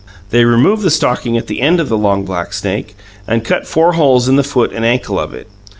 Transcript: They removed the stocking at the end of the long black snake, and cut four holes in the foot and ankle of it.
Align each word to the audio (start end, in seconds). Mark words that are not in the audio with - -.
They 0.31 0.45
removed 0.45 0.81
the 0.81 0.89
stocking 0.89 1.37
at 1.37 1.45
the 1.45 1.61
end 1.61 1.79
of 1.79 1.87
the 1.87 1.95
long 1.95 2.25
black 2.25 2.53
snake, 2.53 2.95
and 3.27 3.45
cut 3.45 3.67
four 3.67 3.93
holes 3.93 4.27
in 4.27 4.35
the 4.35 4.43
foot 4.43 4.73
and 4.73 4.83
ankle 4.83 5.19
of 5.19 5.31
it. 5.31 5.47